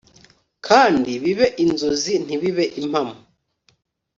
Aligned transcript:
kandi 0.67 1.11
bibe 1.23 1.47
inzozi 1.63 2.13
ntibibe 2.25 2.65
impamo 2.81 3.15